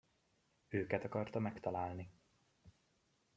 Őket 0.69 1.03
akarta 1.03 1.39
megtalálni. 1.39 2.11